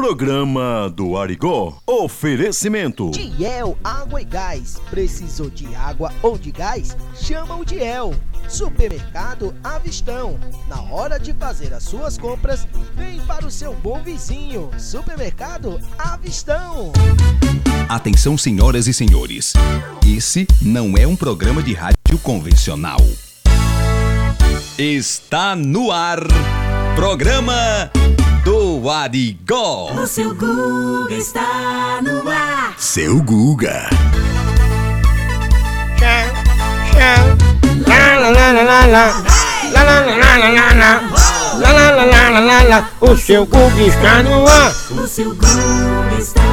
[0.00, 1.76] Programa do Arigó.
[1.86, 3.10] Oferecimento.
[3.10, 4.80] Diel Água e Gás.
[4.88, 6.96] Precisou de água ou de gás?
[7.14, 8.14] Chama o Diel.
[8.48, 10.40] Supermercado Avistão.
[10.66, 12.66] Na hora de fazer as suas compras,
[12.96, 14.70] vem para o seu bom vizinho.
[14.78, 16.94] Supermercado Avistão.
[17.86, 19.52] Atenção, senhoras e senhores.
[20.06, 23.00] Esse não é um programa de rádio convencional.
[24.78, 26.20] Está no ar.
[26.96, 27.90] Programa
[28.44, 29.92] do Arigó.
[29.92, 32.74] O seu Guga está no ar.
[32.78, 33.88] Seu Guga.
[43.00, 44.72] O seu Guga está no ar.
[44.90, 46.49] O seu Guga está no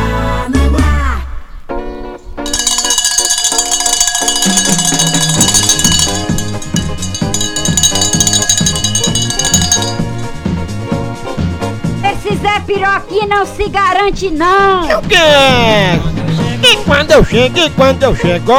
[12.67, 14.89] Piroquinha não se garante, não.
[14.89, 16.03] Eu quero.
[16.61, 18.53] E quando eu chego, e quando eu chego,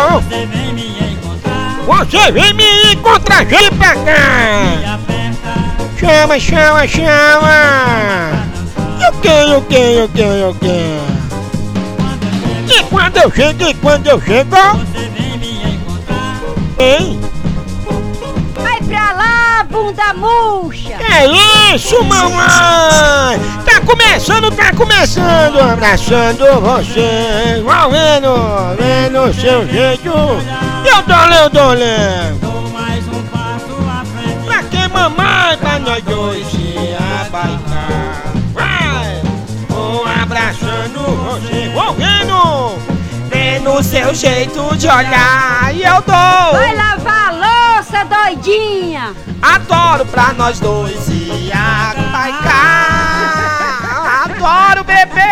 [1.87, 4.99] você vem me encontrar, vem pra cá.
[6.01, 8.49] Chama, chama, chama.
[9.05, 11.19] Eu quero, eu quero, eu quero, eu quero.
[12.67, 14.57] E quando eu chego, e quando eu chego,
[16.79, 17.21] hein?
[17.21, 17.28] Vai pra
[19.99, 20.95] bunda murcha.
[20.95, 23.39] É isso, mamãe!
[23.65, 25.59] Tá começando, tá começando!
[25.59, 30.09] Abraçando você, envolvendo, vendo seu jeito.
[30.09, 32.49] Eu tô lendo, tô lendo.
[34.45, 38.23] Pra que mamãe, pra nós dois se abaicar.
[38.55, 39.23] Vai!
[39.69, 42.79] Vou abraçando você, envolvendo,
[43.29, 45.75] vendo seu jeito de olhar.
[45.75, 46.53] E eu dou!
[46.53, 49.15] Vai lavar a louça, doidinha.
[49.41, 51.51] Adoro pra nós dois e
[52.43, 54.25] cá.
[54.25, 55.29] Adoro bebê.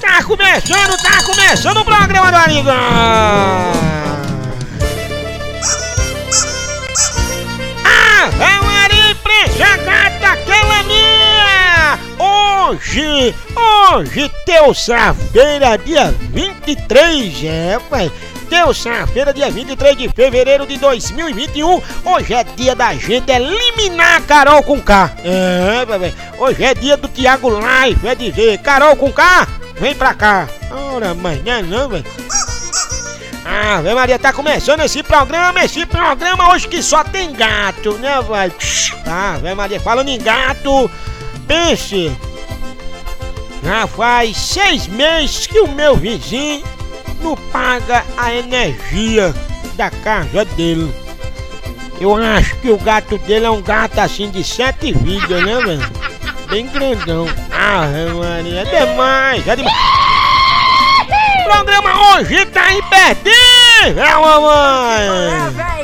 [0.00, 2.74] Tá começando, tá começando o programa do Arigão.
[7.84, 11.98] Ah, é uma empresa gata aquela minha.
[12.18, 18.12] Hoje, hoje, terça-feira, dia 23, é, pai.
[18.48, 21.82] Terça-feira, dia 23 de fevereiro de 2021.
[22.04, 25.12] Hoje é dia da gente eliminar a Carol com K.
[25.22, 26.14] É, bebê.
[26.38, 28.06] Hoje é dia do Thiago Life.
[28.06, 29.46] É dizer, Carol com K,
[29.78, 30.48] vem pra cá.
[30.70, 32.04] Ora, mas não é não, velho.
[33.44, 38.20] Ah, Ave Maria, tá começando esse programa, esse programa hoje que só tem gato, né,
[38.20, 38.50] vai?
[39.04, 40.90] Tá, Ave Maria, falando em gato,
[41.46, 42.14] pense.
[43.62, 46.62] Já faz seis meses que o meu vizinho
[47.20, 49.34] não paga a energia
[49.74, 50.92] da casa dele.
[52.00, 55.90] Eu acho que o gato dele é um gato assim de sete vidas, né, velho?
[56.48, 57.26] Bem grandão.
[57.50, 59.76] Ave Maria, é demais, é demais.
[61.40, 65.77] O programa hoje tá imperdível, mamãe!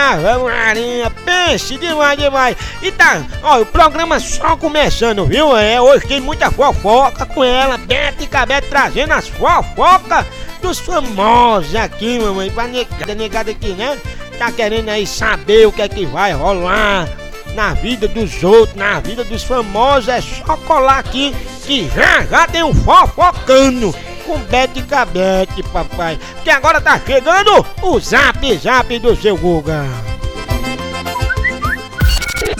[0.00, 2.56] Ah, Maria, pense demais, demais.
[2.80, 5.56] E tá, ó, o programa só começando, viu?
[5.56, 10.24] É, hoje tem muita fofoca com ela, Bete e Cabete trazendo as fofocas
[10.62, 12.48] dos famosos aqui, mamãe.
[12.48, 13.98] Pra negada, negada aqui, né?
[14.38, 17.08] Tá querendo aí saber o que é que vai rolar
[17.56, 20.08] na vida dos outros, na vida dos famosos.
[20.08, 21.34] É só colar aqui
[21.66, 23.92] que já já tem um fofocando
[24.28, 26.18] com Bete e Cabete, papai.
[26.44, 29.86] Que agora tá chegando o Zap Zap do seu Guga.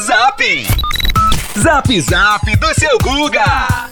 [0.00, 0.66] Zap!
[1.58, 3.88] Zap Zap do seu Guga!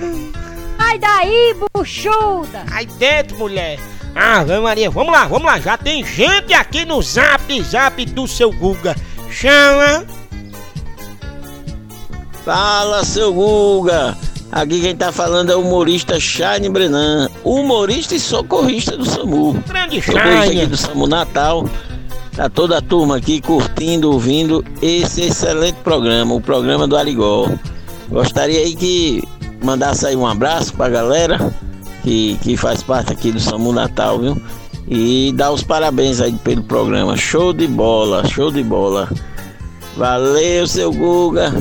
[0.77, 2.63] Sai daí, buchuda.
[2.71, 3.77] Aí dentro, mulher.
[4.15, 5.59] Ave Maria, vamos lá, vamos lá.
[5.59, 8.95] Já tem gente aqui no zap zap do seu Guga.
[9.29, 10.05] Chama.
[12.43, 14.17] Fala, seu Guga!
[14.51, 19.53] Aqui quem tá falando é o humorista Shine Brenan, humorista e socorrista do SAMU.
[19.67, 21.69] Grande Socorrista aqui do SAMU Natal.
[22.35, 27.47] Tá toda a turma aqui curtindo, ouvindo esse excelente programa, o programa do Arigó.
[28.09, 29.23] Gostaria aí que
[29.63, 31.53] mandasse aí um abraço pra galera
[32.03, 34.41] que, que faz parte aqui do SAMU Natal, viu?
[34.87, 37.15] E dar os parabéns aí pelo programa.
[37.15, 39.09] Show de bola, show de bola.
[39.95, 41.53] Valeu, seu Guga.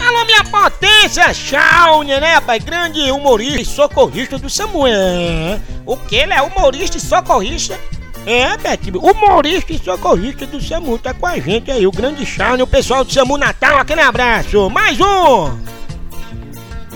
[0.00, 2.62] Alô, minha potência, Shawnee, né, rapaz?
[2.62, 5.58] Grande humorista e socorrista do Samuel.
[5.84, 6.16] O que?
[6.16, 7.78] Ele é humorista e socorrista?
[8.26, 12.62] É, Betinho, humorista e socorrista do SAMU tá com a gente aí, o grande Shawnee,
[12.62, 14.68] o pessoal do SAMU Natal, aquele abraço.
[14.68, 15.77] Mais um!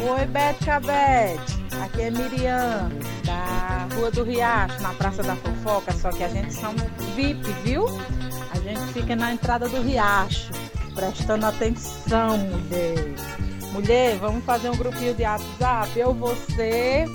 [0.04, 1.62] Oi, Bete Cabete.
[1.80, 2.90] Aqui é Miriam,
[3.24, 6.74] da Rua do Riacho, na Praça da Fofoca, só que a gente são
[7.14, 7.86] VIP, viu?
[8.50, 10.50] A gente fica na entrada do Riacho,
[10.94, 13.14] prestando atenção, mulher.
[13.72, 15.96] Mulher, vamos fazer um grupinho de WhatsApp?
[15.96, 17.06] Eu, você,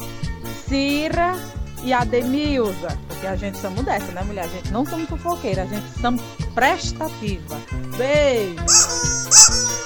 [0.66, 1.36] Cira
[1.84, 2.98] e a Demilza.
[3.10, 4.45] Porque a gente somos dessa, né, mulher?
[4.45, 6.22] A gente não somos fofoqueira, a gente somos
[6.56, 7.57] prestativa.
[7.98, 8.97] Beijo!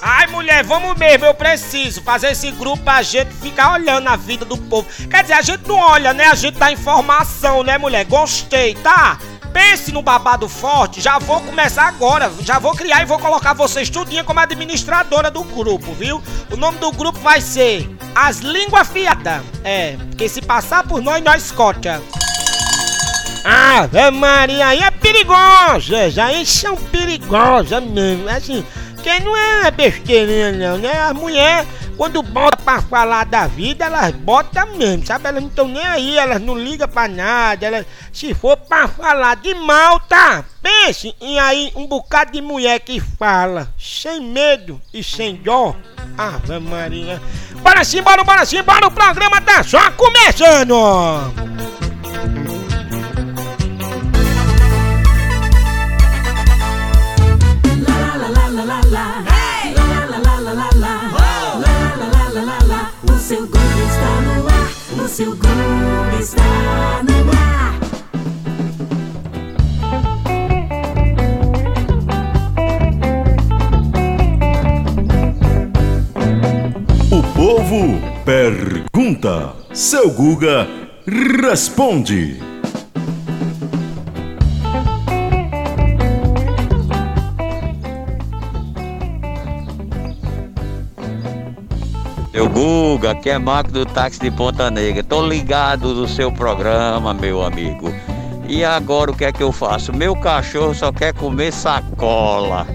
[0.02, 4.44] Ai, mulher, vamos mesmo, eu preciso fazer esse grupo pra gente ficar olhando a vida
[4.44, 4.88] do povo.
[5.08, 6.26] Quer dizer, a gente não olha, né?
[6.26, 8.04] A gente dá informação, né, mulher?
[8.06, 9.20] Gostei, tá?
[9.54, 13.90] Pense no babado forte, já vou começar agora, já vou criar e vou colocar vocês
[13.90, 16.24] tudinha como administradora do grupo, viu?
[16.50, 19.44] O nome do grupo vai ser As Línguas Fiadas.
[19.64, 22.02] É, porque se passar por nós, nós corta.
[23.44, 28.66] Ave Maria, aí é perigosas, aí são perigosas mesmo, assim,
[29.02, 30.92] que não é besteirinha não, né?
[30.92, 31.68] As mulheres,
[31.98, 35.28] quando bota pra falar da vida, elas botam mesmo, sabe?
[35.28, 39.36] Elas não estão nem aí, elas não ligam pra nada, elas, se for pra falar
[39.38, 40.46] de mal, tá?
[40.62, 45.76] Pense em aí um bocado de mulher que fala, sem medo e sem dó.
[46.18, 47.22] Ave Maria.
[47.62, 51.81] Bora sim, bora, bora sim, bora, o programa tá só começando!
[65.12, 67.80] Seu Guga está no ar.
[77.12, 79.54] O povo pergunta.
[79.74, 80.66] Seu Guga
[81.06, 82.51] responde.
[92.62, 95.02] Guga, aqui é Marco do táxi de Ponta Negra.
[95.02, 97.92] Tô ligado do seu programa, meu amigo.
[98.48, 99.92] E agora o que é que eu faço?
[99.92, 102.68] Meu cachorro só quer comer sacola.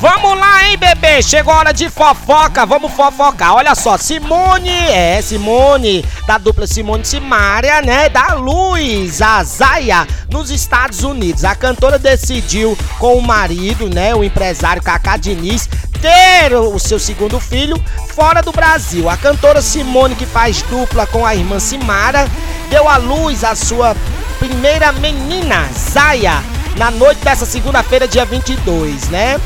[0.00, 1.22] Vamos lá, hein, bebê?
[1.22, 3.54] Chegou a hora de fofoca, vamos fofocar.
[3.54, 8.08] Olha só, Simone, é, Simone, da dupla Simone Simária, né?
[8.08, 11.44] Da Luz, a Zaya, nos Estados Unidos.
[11.44, 14.14] A cantora decidiu com o marido, né?
[14.14, 17.82] O empresário Cacá Diniz, ter o seu segundo filho
[18.14, 19.08] fora do Brasil.
[19.08, 22.28] A cantora Simone, que faz dupla com a irmã Simara,
[22.70, 23.96] deu à luz a sua
[24.38, 26.42] primeira menina, Zaya,
[26.76, 29.40] na noite dessa segunda-feira, dia 22, né?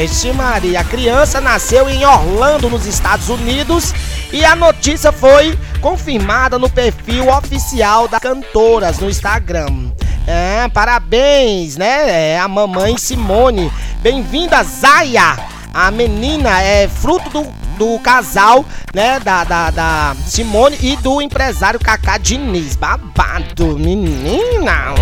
[0.00, 3.94] Este Maria, a criança nasceu em Orlando, nos Estados Unidos,
[4.32, 9.92] e a notícia foi confirmada no perfil oficial da Cantoras no Instagram.
[10.26, 12.32] É, parabéns, né?
[12.32, 13.70] É a mamãe Simone.
[14.00, 15.51] Bem-vinda, Zaya!
[15.74, 17.46] A menina é fruto do,
[17.78, 18.62] do casal,
[18.92, 19.18] né?
[19.20, 22.76] Da, da, da Simone e do empresário Cacá Diniz.
[22.76, 24.94] Babado, menina!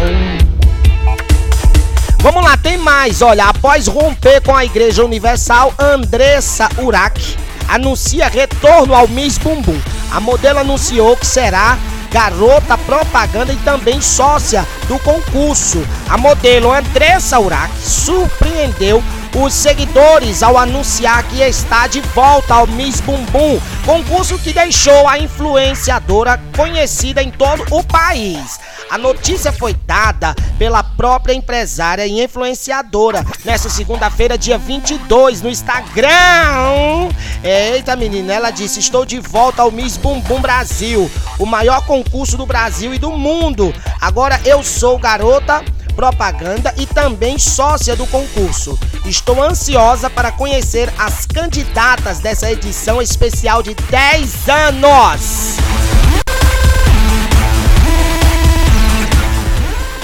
[2.20, 3.20] Vamos lá, tem mais.
[3.20, 7.36] Olha, após romper com a Igreja Universal, Andressa Urach
[7.68, 9.80] anuncia retorno ao Miss Bumbum.
[10.12, 11.78] A modelo anunciou que será
[12.12, 15.82] garota propaganda e também sócia do concurso.
[16.08, 19.02] A modelo Andressa Urach surpreendeu
[19.34, 25.18] os seguidores ao anunciar que está de volta ao Miss Bumbum, concurso que deixou a
[25.18, 28.58] influenciadora conhecida em todo o país.
[28.90, 37.08] A notícia foi dada pela própria empresária e influenciadora nessa segunda-feira, dia 22, no Instagram.
[37.42, 42.46] Eita, menina, ela disse: Estou de volta ao Miss Bumbum Brasil, o maior concurso do
[42.46, 43.72] Brasil e do mundo.
[44.00, 48.78] Agora eu sou garota propaganda e também sócia do concurso.
[49.04, 55.56] Estou ansiosa para conhecer as candidatas dessa edição especial de 10 anos.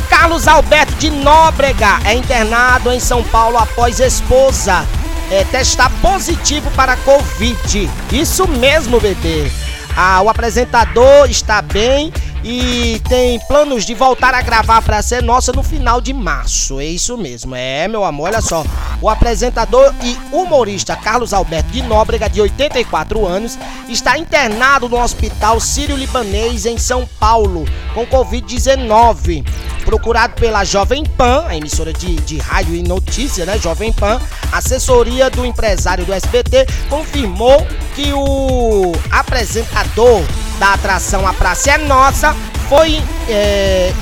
[0.09, 4.87] Carlos Alberto de Nóbrega é internado em São Paulo após esposa
[5.31, 7.91] é, testar positivo para Covid.
[8.13, 9.51] Isso mesmo, bebê.
[9.97, 12.13] Ah, o apresentador está bem
[12.49, 16.79] e tem planos de voltar a gravar para ser nossa no final de março.
[16.79, 17.57] É isso mesmo.
[17.57, 18.65] É, meu amor, olha só.
[19.03, 25.59] O apresentador e humorista Carlos Alberto de Nóbrega, de 84 anos, está internado no Hospital
[25.59, 29.45] Sírio-Libanês em São Paulo com Covid-19.
[29.85, 33.59] Procurado pela Jovem Pan, a emissora de, de rádio e notícia, né?
[33.59, 34.21] Jovem Pan,
[34.53, 40.23] assessoria do empresário do SBT confirmou que o apresentador
[40.59, 42.35] da atração A Praça é Nossa
[42.69, 43.93] foi é,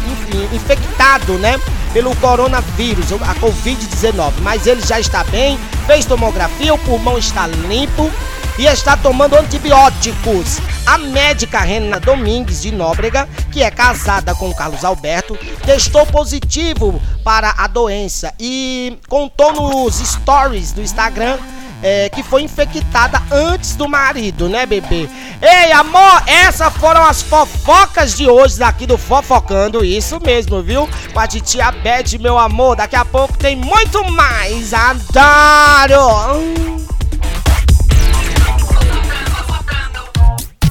[0.52, 1.60] infectado, né?
[1.92, 4.32] Pelo coronavírus, a Covid-19.
[4.40, 8.10] Mas ele já está bem, fez tomografia, o pulmão está limpo
[8.58, 10.60] e está tomando antibióticos.
[10.86, 17.54] A médica Rena Domingues de Nóbrega, que é casada com Carlos Alberto, testou positivo para
[17.56, 21.38] a doença e contou nos stories do Instagram
[21.84, 25.06] é, que foi infectada antes do marido, né, bebê?
[25.42, 30.88] Ei, amor, essas foram as fofocas de hoje aqui do Fofocando, isso mesmo, viu?
[31.12, 36.38] Com a titia Beth, meu amor, daqui a pouco tem muito mais, adoro!
[36.38, 36.74] Hum.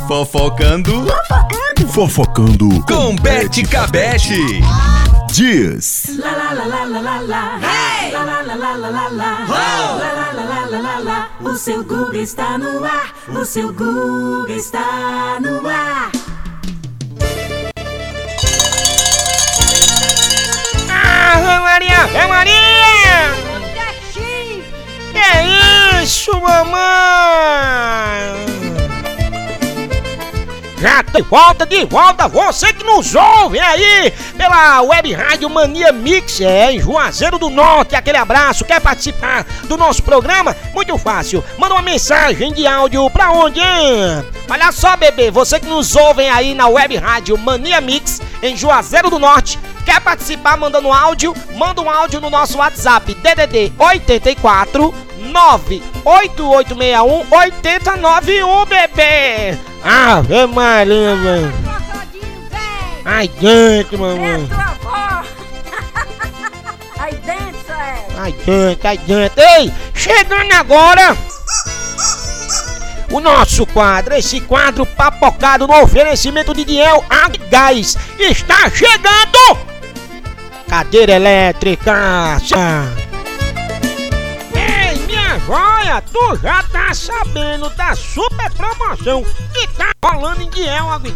[0.08, 1.05] Fofocando.
[1.89, 4.62] Fofocando com Bete Cabete.
[5.35, 6.09] Dias.
[6.19, 7.59] La la la la la la la.
[7.59, 8.11] Hey!
[8.11, 9.45] La la la la la la la.
[9.49, 11.29] La la la la la la la.
[11.43, 13.11] O seu Google está no ar.
[13.35, 16.11] O seu Google está no ar.
[20.87, 23.33] Ave Maria, Maria!
[25.13, 27.73] Que é isso, mamãe?
[30.83, 36.41] Já de volta, de volta, você que nos ouve aí pela web rádio Mania Mix,
[36.41, 40.53] é, em Juazeiro do Norte, aquele abraço, quer participar do nosso programa?
[40.73, 44.25] Muito fácil, manda uma mensagem de áudio pra onde, hein?
[44.49, 49.09] Olha só, bebê, você que nos ouve aí na web rádio Mania Mix, em Juazeiro
[49.09, 51.33] do Norte, quer participar mandando áudio?
[51.55, 54.93] Manda um áudio no nosso WhatsApp, DDD 84
[55.31, 59.73] 98861 8091, bebê!
[59.83, 61.53] Ave Maria, velho!
[63.05, 64.49] Ai dentro, mamãe!
[66.97, 68.05] Aí dentro, é.
[68.17, 69.41] Ai dentro, ai dentro!
[69.41, 71.17] Ei, chegando agora!
[73.11, 77.03] O nosso quadro, esse quadro papocado no oferecimento de Diel
[77.49, 79.59] Gás, está chegando!
[80.67, 82.39] Cadeira elétrica!
[85.45, 89.23] Joia, tu já tá sabendo da super promoção
[89.53, 91.12] que tá rolando em Diel Água?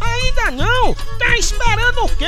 [0.00, 0.94] Ainda não?
[0.94, 2.26] Tá esperando o quê?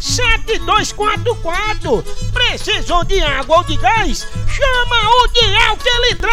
[0.00, 2.02] 98787-7244.
[2.32, 4.26] Precisou de água ou de gás?
[4.48, 6.32] Chama o Diel que ele traz!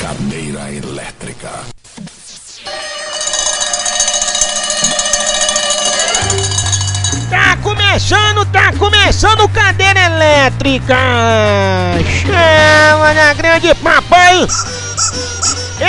[0.00, 1.75] Cadeira elétrica.
[7.28, 10.94] Tá começando, tá começando cadeira elétrica!
[12.20, 14.46] Chama na grande papai!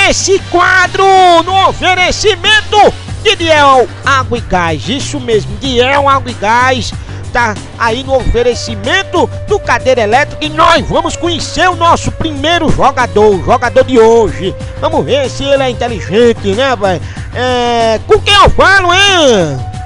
[0.10, 1.06] Esse quadro
[1.44, 2.92] no oferecimento
[3.22, 6.92] de Diel Água e Gás, isso mesmo, Diel Água e Gás,
[7.32, 13.36] tá aí no oferecimento do cadeira elétrica e nós vamos conhecer o nosso primeiro jogador,
[13.36, 14.56] o jogador de hoje.
[14.82, 17.02] Vamos ver se ele é inteligente, né, velho?
[17.36, 19.77] É, com quem eu falo, hein?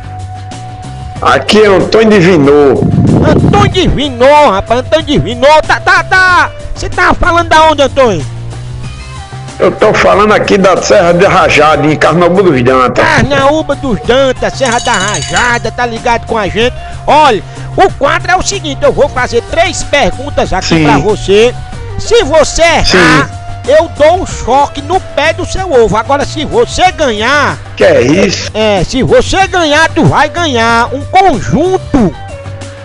[1.21, 2.81] Aqui é Antônio Divinô.
[3.23, 6.51] Antônio Divinô, rapaz, Antônio Divinô, tá, tá, tá.
[6.73, 8.25] Você tá falando da onde, Antônio?
[9.59, 13.05] Eu tô falando aqui da Serra de Rajada, em Carnaúba dos Dantas.
[13.05, 16.73] Carnaúba dos Dantas, Serra da Rajada, tá ligado com a gente?
[17.05, 17.43] Olha,
[17.77, 20.83] o quadro é o seguinte, eu vou fazer três perguntas aqui Sim.
[20.85, 21.53] pra você.
[21.99, 23.29] Se você errar,
[23.67, 25.95] eu dou um choque no pé do seu ovo.
[25.97, 28.49] Agora, se você ganhar, Que é isso?
[28.53, 32.13] é, se você ganhar, tu vai ganhar um conjunto,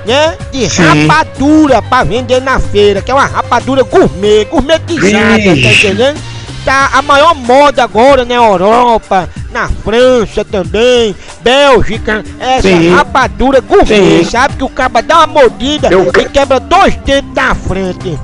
[0.05, 0.83] né, de Sim.
[1.09, 5.87] rapadura pra vender na feira, que é uma rapadura gourmet, gourmetizada, tá Vixe.
[5.89, 6.19] entendendo?
[6.65, 12.93] Tá a maior moda agora na Europa, na França também, Bélgica, essa Sim.
[12.93, 14.31] rapadura gourmet, Sim.
[14.31, 18.19] sabe que o cara dá uma mordida Eu e que- quebra dois dentes da frente.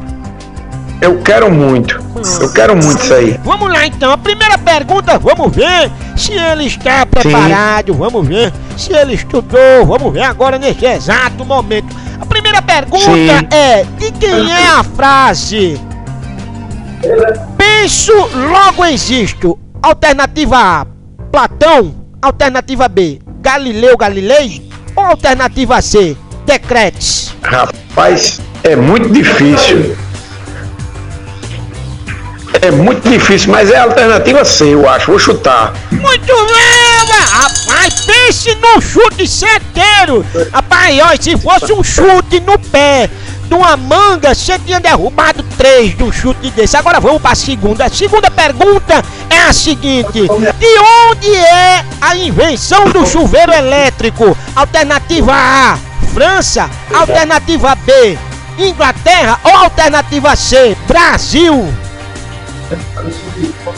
[1.02, 2.00] Eu quero muito.
[2.40, 3.40] Eu quero muito isso aí.
[3.42, 8.92] Vamos lá então, a primeira pergunta, vamos ver se ele está preparado, vamos ver se
[8.92, 11.88] ele estudou, vamos ver agora nesse exato momento.
[12.21, 13.49] A primeira pergunta Sim.
[13.50, 15.80] é: de quem é a frase?
[17.59, 19.59] Penso, logo existo.
[19.82, 20.87] Alternativa A:
[21.32, 21.97] Platão.
[22.23, 24.71] Alternativa B: Galileu Galilei.
[24.94, 26.16] Ou alternativa C:
[26.47, 27.35] Decretes.
[27.42, 29.97] Rapaz, é muito difícil.
[32.61, 35.11] É muito difícil, mas é a alternativa C, eu acho.
[35.11, 35.73] Vou chutar.
[35.90, 36.92] Muito bem,
[37.30, 40.25] rapaz, pense num chute certeiro.
[40.52, 43.09] Rapaz, ó, se fosse um chute no pé
[43.49, 46.76] de uma manga, você tinha derrubado três de um chute desse.
[46.76, 47.85] Agora vamos para a segunda.
[47.85, 50.23] A segunda pergunta é a seguinte:
[50.59, 50.78] De
[51.11, 54.37] onde é a invenção do chuveiro elétrico?
[54.54, 55.78] Alternativa A,
[56.14, 56.71] França.
[56.92, 58.18] Alternativa B,
[58.59, 59.38] Inglaterra.
[59.44, 61.73] Ou alternativa C, Brasil?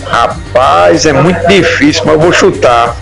[0.06, 2.96] Rapaz, é muito difícil, mas eu vou chutar.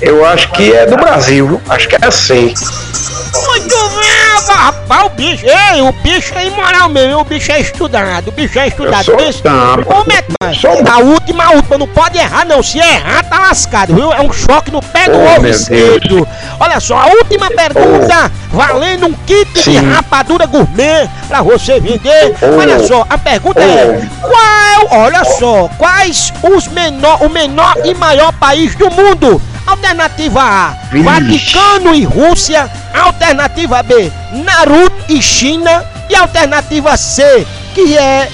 [0.00, 2.34] Eu acho que é do Brasil, acho que é a C.
[2.34, 4.15] Muito bem,
[4.52, 8.58] rapaz, o bicho, ei, o bicho é imoral mesmo, o bicho é estudado, o bicho
[8.58, 9.16] é estudado.
[9.16, 9.84] Pensa- tampa.
[9.84, 10.60] Como é que?
[10.60, 14.12] Sou A última, a última, não pode errar não, se errar tá lascado, viu?
[14.12, 16.28] É um choque no pé do Oh, ovo esquerdo.
[16.60, 19.90] Olha só, a última pergunta, valendo um kit de Sim.
[19.92, 22.34] rapadura gourmet pra você vender.
[22.40, 22.58] Oh.
[22.60, 28.32] Olha só, a pergunta é, qual, olha só, quais os menor, o menor e maior
[28.34, 29.40] país do mundo?
[29.66, 31.04] Alternativa A, Vixe.
[31.04, 32.70] Vaticano e Rússia.
[32.94, 34.10] Alternativa B,
[34.44, 35.84] Naruto e China.
[36.08, 38.28] E alternativa C, que é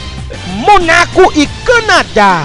[0.57, 2.45] Monaco e Canadá.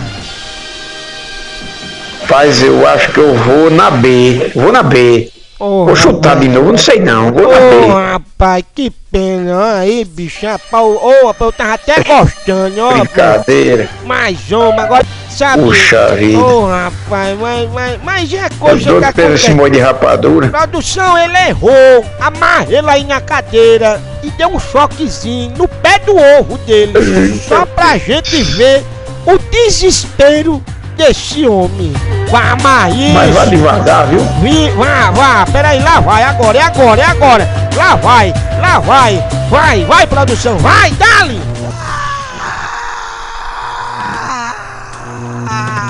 [2.21, 4.51] Rapaz, eu acho que eu vou na B.
[4.55, 5.31] Vou na B.
[5.59, 7.31] Oh, Vou chutar de novo, não sei não.
[7.31, 7.87] Vou na Ô, B.
[8.11, 9.79] rapaz, que pena.
[9.79, 12.91] Aí, bicho, rapaz, ô, rapaz, eu tava até gostando, ó.
[12.93, 13.89] Brincadeira.
[14.05, 15.05] Mas, homem, agora,
[15.37, 15.63] sabe?
[15.63, 16.39] Puxa vida.
[16.39, 20.47] Ô, rapaz, mas, mas, mas é Tô coisa que doido pelo esse molho de rapadura.
[20.49, 22.05] Produção, ele errou.
[22.19, 27.39] Amarra ele aí na cadeira e deu um choquezinho no pé do ovo dele.
[27.47, 28.83] Só pra gente ver
[29.25, 30.63] o desespero
[30.95, 31.93] desse homem.
[32.33, 33.13] Amarrar isso.
[33.13, 34.19] Mas vai devagar, viu?
[34.41, 37.49] Vi, vá, vá, peraí, lá vai, agora, é agora, é agora.
[37.75, 41.39] Lá vai, lá vai, vai, vai, produção, vai, dali.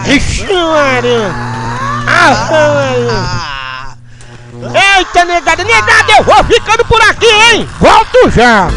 [0.07, 1.31] Ixi, Maria.
[2.07, 3.95] Ah.
[4.97, 7.69] Eita, negada, negada, eu vou ficando por aqui, hein?
[7.77, 8.69] Volto já.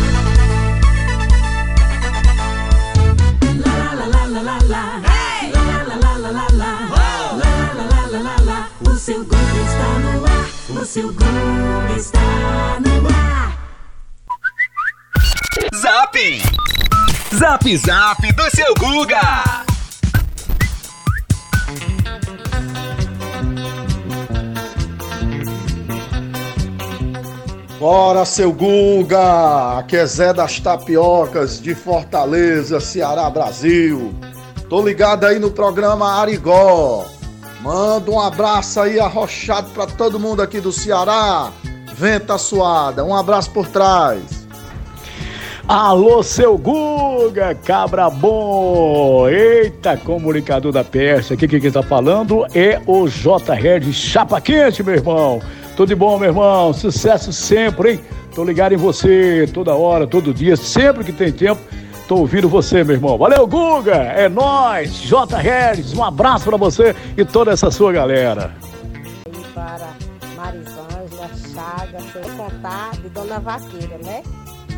[8.80, 10.82] O seu Google está no ar.
[10.82, 12.20] O seu Google está
[12.80, 13.56] no ar.
[15.76, 16.42] Zap!
[17.32, 19.69] Zap Zap do seu Guga!
[27.80, 29.78] Bora, seu Guga!
[29.78, 34.12] Aqui é Zé das Tapiocas, de Fortaleza, Ceará, Brasil.
[34.68, 37.06] Tô ligado aí no programa Arigó.
[37.62, 41.50] Manda um abraço aí arrochado pra todo mundo aqui do Ceará.
[41.94, 44.46] Venta suada, um abraço por trás.
[45.66, 49.26] Alô, seu Guga, cabra bom!
[49.26, 53.78] Eita, comunicador da peste, aqui quem tá falando é o J.
[53.80, 55.40] de Chapa Quente, meu irmão.
[55.80, 56.74] Tudo de bom, meu irmão?
[56.74, 58.00] Sucesso sempre, hein?
[58.34, 61.58] Tô ligado em você toda hora, todo dia, sempre que tem tempo.
[62.06, 63.16] Tô ouvindo você, meu irmão.
[63.16, 63.94] Valeu, Guga!
[63.94, 64.92] É nóis!
[64.92, 65.38] J.
[65.38, 68.54] Regis, um abraço pra você e toda essa sua galera.
[69.54, 69.88] para
[70.36, 74.22] Marisângela, Dona Chaga, sem contar de Dona Vaqueira, né?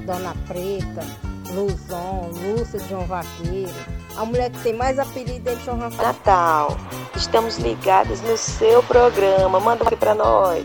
[0.07, 1.05] Dona Preta,
[1.53, 3.75] Luzon, Lúcia de João Vaqueiro.
[4.17, 6.07] A mulher que tem mais apelido é de São Rafael.
[6.07, 6.77] Natal,
[7.17, 9.59] estamos ligados no seu programa.
[9.59, 10.65] Manda aqui pra nós.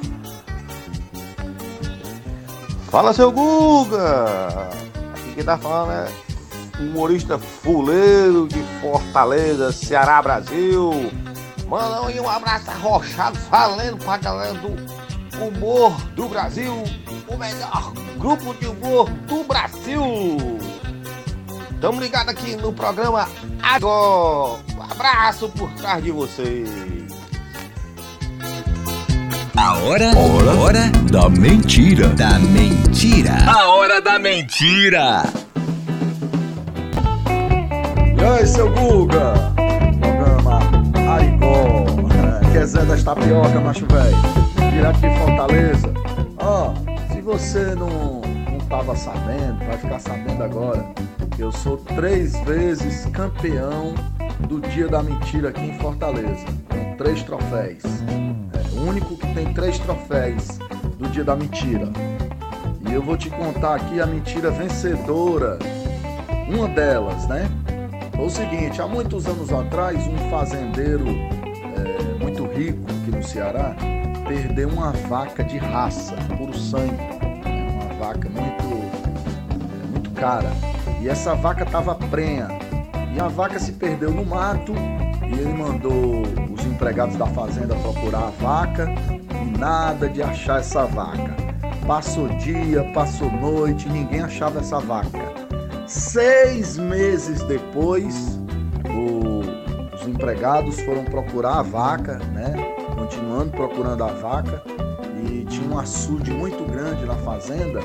[2.97, 4.71] Fala, seu Guga!
[5.13, 6.11] Aqui quem tá falando é
[6.81, 11.11] humorista fuleiro de Fortaleza, Ceará, Brasil.
[11.67, 14.69] Manda aí um abraço arrochado, falando pra galera do
[15.39, 16.73] humor do Brasil,
[17.27, 20.57] o melhor grupo de humor do Brasil.
[21.79, 23.29] Tamo ligado aqui no programa
[23.61, 24.59] agora.
[24.75, 26.67] Um abraço por trás de vocês.
[29.57, 32.09] A hora, hora, hora da mentira.
[32.09, 33.33] Da mentira.
[33.47, 35.23] A hora da mentira.
[38.15, 39.33] E aí, seu Guga?
[39.99, 40.59] Programa
[41.11, 41.85] Arigó.
[42.51, 44.71] Que é Zé das Tapioca, macho velho.
[44.71, 45.93] Direto de Fortaleza.
[46.37, 46.73] Ó,
[47.11, 50.85] se você não, não tava sabendo, vai ficar sabendo agora.
[51.39, 53.95] Eu sou três vezes campeão
[54.41, 56.45] do Dia da Mentira aqui em Fortaleza.
[56.69, 57.81] Com três troféus.
[58.87, 60.47] É único que tem três troféus
[60.97, 61.89] do Dia da Mentira.
[62.89, 65.59] E eu vou te contar aqui a mentira vencedora.
[66.47, 67.49] Uma delas, né?
[68.15, 73.75] Foi o seguinte, há muitos anos atrás, um fazendeiro é, muito rico aqui no Ceará
[74.25, 76.93] perdeu uma vaca de raça, puro sangue.
[76.93, 77.67] né?
[77.83, 78.63] Uma vaca muito,
[79.83, 80.49] é, muito cara.
[81.01, 82.47] E essa vaca estava prenha.
[83.13, 84.73] E a vaca se perdeu no mato
[85.23, 88.87] e ele mandou empregados da fazenda procurar a vaca
[89.41, 91.35] e nada de achar essa vaca.
[91.85, 95.19] Passou dia, passou noite, ninguém achava essa vaca.
[95.87, 98.37] Seis meses depois,
[98.89, 102.53] o- os empregados foram procurar a vaca, né?
[102.95, 104.61] Continuando procurando a vaca.
[105.23, 107.79] E tinha um açude muito grande na fazenda.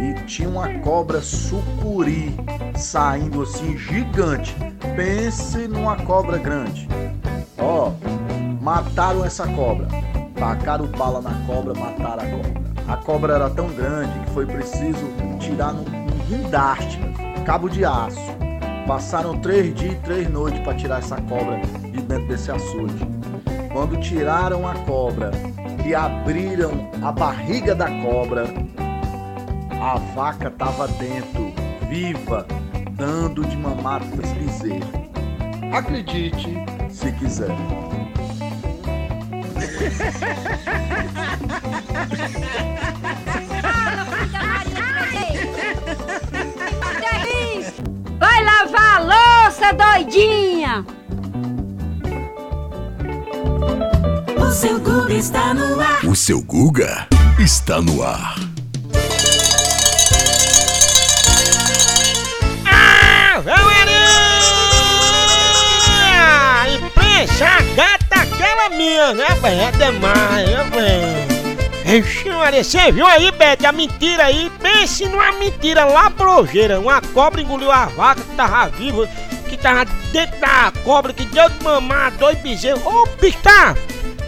[0.00, 2.34] E tinha uma cobra sucuri
[2.74, 4.56] saindo assim, gigante.
[4.96, 6.88] Pense numa cobra grande.
[7.60, 7.92] Ó,
[8.60, 9.86] mataram essa cobra.
[10.34, 12.60] Tacaram bala na cobra, mataram a cobra.
[12.88, 15.06] A cobra era tão grande que foi preciso
[15.38, 16.98] tirar num, num guindaste,
[17.44, 18.18] cabo de aço.
[18.86, 21.60] Passaram três dias e três noites para tirar essa cobra
[21.92, 23.06] de dentro desse açude.
[23.72, 25.30] Quando tiraram a cobra
[25.84, 28.46] e abriram a barriga da cobra,
[29.80, 31.52] a vaca estava dentro,
[31.88, 32.46] viva,
[32.92, 34.30] dando de mamar para os.
[35.72, 37.48] Acredite se quiser.
[48.18, 50.84] Vai lavar a louça, doidinha!
[54.36, 56.04] O seu Guga está no ar.
[56.04, 57.06] O seu Guga
[57.38, 58.34] está no ar.
[62.66, 63.99] Ave
[67.20, 67.24] Maria!
[67.24, 69.60] Imprensa gata aquela minha, né, velho?
[69.60, 72.00] É demais, né, velho?
[72.04, 74.50] Ixi, Maria, você viu aí, Bete, a mentira aí?
[74.60, 76.78] Pense numa mentira labrojeira.
[76.78, 79.08] Uma cobra engoliu a vaca que tava viva,
[79.48, 82.84] que tava dentro da cobra, que deu de mamar a dois bezerros.
[82.86, 83.74] Ô, pista!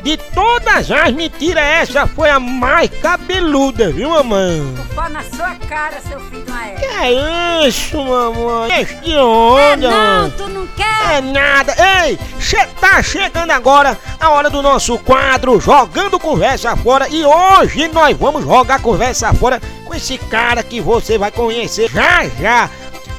[0.02, 4.74] De todas as mentiras, essa foi a mais cabeluda, viu, mamãe?
[4.94, 8.84] Pó na sua cara, seu filho de uma Que é isso, mamãe?
[8.84, 9.62] Que onda?
[9.72, 11.18] É não, tu não quer?
[11.18, 11.74] É nada.
[12.04, 17.06] Ei, che tá chegando agora a hora do nosso quadro Jogando Conversa Fora.
[17.08, 22.26] E hoje nós vamos jogar conversa fora com esse cara que você vai conhecer já
[22.40, 22.68] já.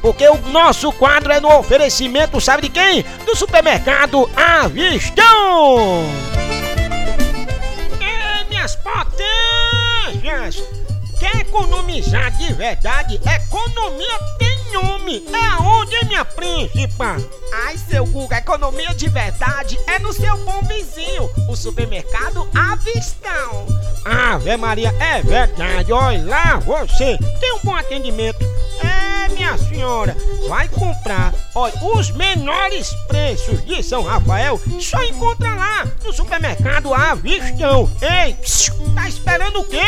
[0.02, 3.02] Porque o nosso quadro é no oferecimento, sabe de quem?
[3.24, 6.04] Do supermercado Avistão!
[8.74, 10.62] Minhas potências!
[11.18, 13.20] Quer economizar de verdade?
[13.24, 15.24] Economia tem nome!
[15.32, 17.16] É onde, minha príncipa?
[17.66, 23.66] Ai, seu Guga, economia de verdade é no seu bom vizinho, o supermercado Avistão.
[24.04, 28.53] Ave Maria, é verdade, olha lá você tem um bom atendimento.
[28.82, 30.16] É, minha senhora,
[30.48, 37.90] vai comprar, olha, os menores preços de São Rafael, só encontra lá no supermercado Avistão.
[38.00, 38.36] Ei,
[38.94, 39.78] tá esperando o quê?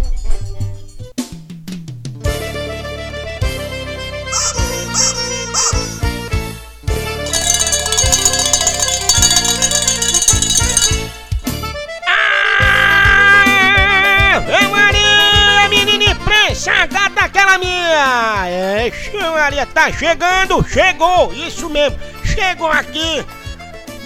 [17.43, 18.49] Tela minha!
[18.49, 18.93] É,
[19.33, 23.27] Maria, tá chegando, chegou, isso mesmo, chegou aqui,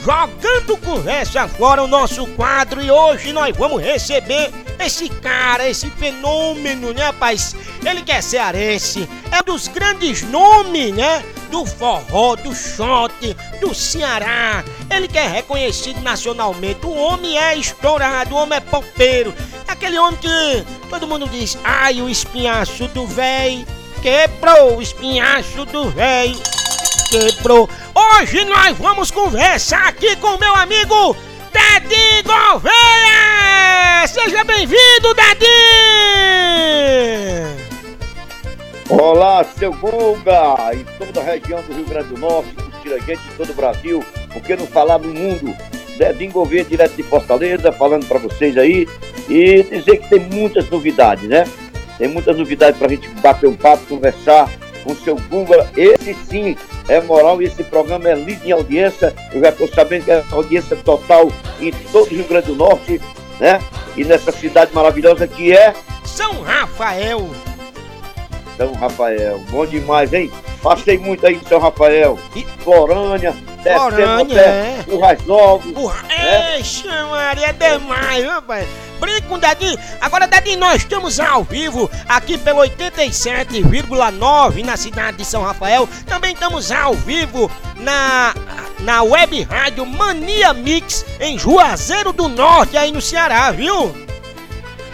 [0.02, 6.92] jogando conversa fora o nosso quadro e hoje nós vamos receber esse cara, esse fenômeno,
[6.92, 7.54] né, rapaz?
[7.84, 11.24] Ele que é cearense, é um dos grandes nomes, né?
[11.50, 14.64] Do forró, do shot, do Ceará.
[14.90, 16.84] Ele que é reconhecido nacionalmente.
[16.84, 19.32] O homem é estourado, o homem é popeiro.
[19.68, 23.64] Aquele homem que todo mundo diz, ai, o espinhaço do véi.
[24.02, 26.36] Quebrou o espinhaço do véi.
[27.10, 27.68] Quebrou.
[27.94, 31.16] Hoje nós vamos conversar aqui com meu amigo
[31.56, 34.06] Dadinho Gouveia!
[34.06, 35.46] Seja bem-vindo, Dadinho!
[38.90, 40.74] Olá, seu Guga!
[40.74, 43.54] Em toda a região do Rio Grande do Norte, curtir a gente em todo o
[43.54, 45.56] Brasil, por que não falar no mundo?
[45.96, 48.86] Dedinho Gouveia, direto de Fortaleza, falando para vocês aí
[49.26, 51.48] e dizer que tem muitas novidades, né?
[51.96, 54.50] Tem muitas novidades para a gente bater um papo, conversar
[54.84, 55.70] com o seu Guga.
[55.74, 56.54] Esse sim
[56.88, 59.14] é moral e esse programa é líder em audiência.
[59.32, 63.00] Eu já estou sabendo que é audiência total em todo o Rio Grande do Norte,
[63.40, 63.60] né?
[63.96, 67.28] E nessa cidade maravilhosa que é São Rafael.
[68.56, 69.40] São Rafael.
[69.50, 70.30] Bom demais, hein?
[70.62, 72.18] Passei muito aí em São Rafael.
[72.32, 73.34] Florânia, Florânia,
[73.66, 75.72] descendo até Currais Novos.
[76.04, 76.56] né?
[76.56, 78.66] Eixe, Maria, é demais, pai?
[79.00, 79.78] Brinca com o Dadinho.
[80.00, 85.88] Agora, Dadinho, nós estamos ao vivo aqui pelo 87,9 na cidade de São Rafael.
[86.06, 88.34] Também estamos ao vivo na,
[88.80, 93.94] na web rádio Mania Mix em Juazeiro do Norte, aí no Ceará, viu?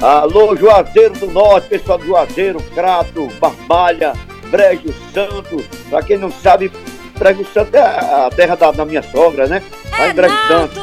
[0.00, 4.14] Alô, Juazeiro do Norte, pessoal do Juazeiro, Crato, Barbalha,
[4.50, 5.64] Brejo Santo.
[5.88, 6.72] Pra quem não sabe,
[7.22, 9.62] Brejo Santo é a terra da, da minha sogra, né?
[9.98, 10.80] Lá em Brejo Santo.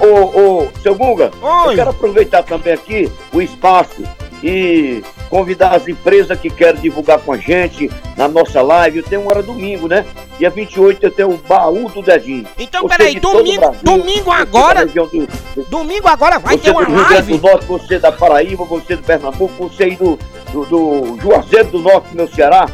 [0.00, 1.30] Ô, ô, ô, seu Guga,
[1.70, 4.02] eu quero aproveitar também aqui o espaço
[4.42, 8.98] e convidar as empresas que querem divulgar com a gente na nossa live.
[8.98, 10.04] Eu tenho uma hora domingo, né?
[10.38, 12.46] Dia 28 eu tenho o baú do Dedinho.
[12.58, 14.86] Então, Você peraí, domingo, Brasil, domingo você agora.
[14.86, 15.28] do- do-
[15.68, 17.38] Domingo agora vai você ter uma do Rio Grande live.
[17.38, 20.18] do Norte, você da Paraíba, você do Pernambuco, você aí do,
[20.52, 22.66] do, do Juazeiro do Norte, meu Ceará.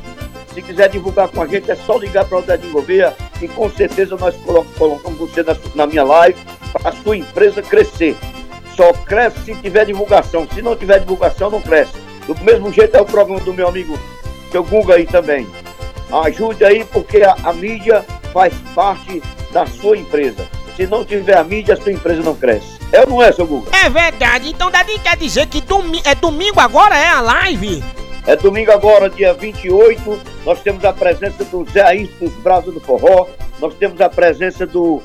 [0.55, 3.71] Se quiser divulgar com a gente, é só ligar para o Dedinho Gouveia e com
[3.71, 6.39] certeza nós colo- colocamos você na, na minha live
[6.73, 8.17] para a sua empresa crescer.
[8.77, 10.47] Só cresce se tiver divulgação.
[10.53, 11.93] Se não tiver divulgação, não cresce.
[12.27, 13.99] Do mesmo jeito é o programa do meu amigo,
[14.51, 15.47] seu Guga aí também.
[16.25, 20.47] Ajude aí porque a, a mídia faz parte da sua empresa.
[20.77, 22.79] Se não tiver a mídia, a sua empresa não cresce.
[22.93, 23.71] É ou não é, seu Guga?
[23.77, 24.49] É verdade.
[24.51, 27.83] Então, Dadinho quer dizer que domi é domingo agora é a live?
[28.25, 32.81] É domingo agora, dia 28, nós temos a presença do Zé Ayrton dos Brasas do
[32.81, 33.27] Forró,
[33.61, 35.03] nós temos a presença do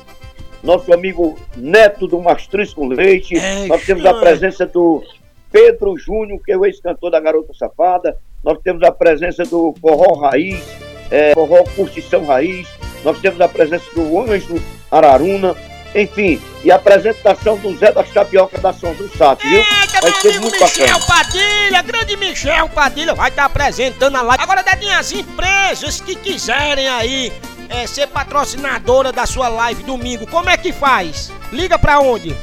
[0.62, 3.34] nosso amigo Neto do Mastriz com Leite,
[3.66, 5.02] nós temos a presença do
[5.50, 10.20] Pedro Júnior, que é o ex-cantor da Garota Safada, nós temos a presença do Forró
[10.20, 10.62] Raiz,
[11.10, 12.68] é, Forró Curtição Raiz,
[13.04, 15.56] nós temos a presença do Ângelo Araruna,
[15.94, 19.62] enfim, e a apresentação do Zé das Tapioca da São do Sato, viu?
[20.02, 20.84] Vai ser muito bacana.
[20.84, 24.42] Michel Padilha, grande Michel Padilha, vai estar apresentando a live.
[24.42, 27.32] Agora, Dedinho, as empresas que quiserem aí
[27.68, 31.32] é, ser patrocinadora da sua live domingo, como é que faz?
[31.52, 32.34] Liga pra onde?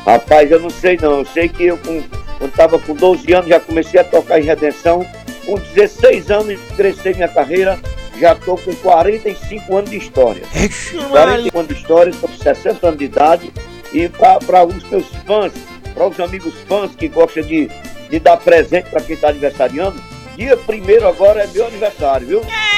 [0.07, 1.19] Rapaz, eu não sei não.
[1.19, 2.01] Eu sei que eu, com,
[2.37, 5.05] quando estava com 12 anos, já comecei a tocar em Redenção.
[5.45, 7.77] Com 16 anos, cresci minha carreira.
[8.17, 10.43] Já estou com 45 anos de história.
[11.09, 13.53] 45 anos de história, estou com 60 anos de idade.
[13.93, 15.51] E para os meus fãs,
[15.93, 17.69] para os amigos fãs que gostam de,
[18.09, 20.01] de dar presente para quem está aniversariando,
[20.37, 22.41] dia 1 agora é meu aniversário, viu?
[22.43, 22.76] Março.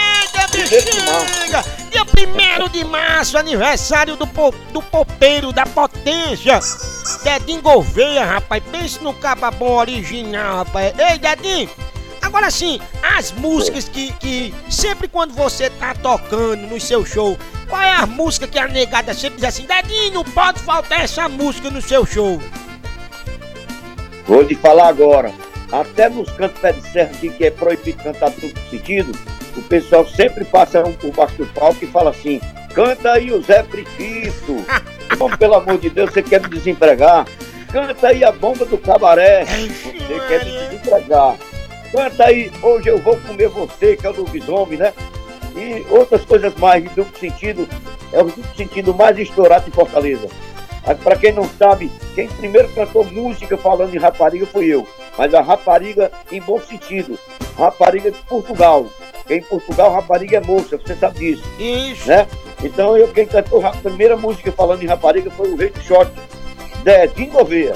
[0.67, 1.63] Chega!
[1.89, 2.03] Dia
[2.65, 6.59] 1 de março, aniversário do, po- do popeiro da potência.
[7.23, 8.61] Dedinho Gouveia, rapaz.
[8.71, 10.93] Pense no cababom original, rapaz.
[10.99, 11.69] Ei, Dedinho,
[12.21, 17.81] agora sim, as músicas que, que sempre quando você tá tocando no seu show, qual
[17.81, 21.69] é a música que a negada sempre diz assim, Dedinho, não pode faltar essa música
[21.71, 22.39] no seu show?
[24.27, 25.33] Vou te falar agora.
[25.71, 29.11] Até nos cantos pé de serra aqui, que é proibido cantar duplo sentido,
[29.59, 32.39] o pessoal sempre passa um por baixo do palco e fala assim,
[32.73, 34.65] canta aí o Zé Priquito.
[35.17, 37.25] Como, pelo amor de Deus, você quer me desempregar?
[37.71, 39.45] Canta aí a bomba do cabaré.
[39.45, 41.35] Você quer me desempregar.
[41.91, 44.93] Canta aí, hoje eu vou comer você, que é o lobisomem, né?
[45.55, 47.67] E outras coisas mais de duplo sentido.
[48.11, 50.27] É o duplo sentido mais estourado em Fortaleza.
[51.03, 54.87] Para quem não sabe, quem primeiro cantou música falando em rapariga foi eu.
[55.17, 57.19] Mas a rapariga em bom sentido.
[57.57, 58.87] Rapariga de Portugal.
[59.29, 61.43] Porque em Portugal rapariga é moça, você sabe disso.
[61.59, 62.07] Isso.
[62.07, 62.25] Né?
[62.63, 66.11] Então eu quem cantou a primeira música falando em rapariga foi o Rei do Shot.
[66.83, 67.75] Dedinho Gouveia.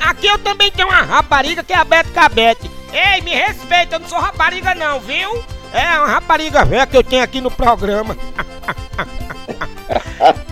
[0.00, 2.70] Aqui eu também tenho uma rapariga que é a Beto Cabete.
[2.92, 5.42] Ei, me respeita, eu não sou rapariga não, viu?
[5.72, 8.16] É uma rapariga velha que eu tenho aqui no programa.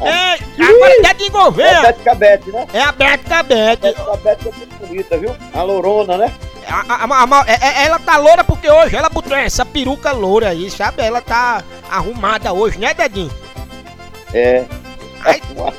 [0.03, 1.83] Ei, agora Dedinho É Gouveia.
[1.83, 2.67] Bete Cabete, né?
[2.73, 3.83] É a Beto Cabete.
[3.83, 5.37] Bete Cabete é muito bonita, viu?
[5.55, 6.35] A lourona, né?
[6.71, 10.49] A- a- a- é- é- ela tá loura porque hoje ela botou essa peruca loura
[10.51, 11.03] aí, sabe?
[11.03, 13.31] Ela tá arrumada hoje, né, Dedinho?
[14.33, 14.65] É.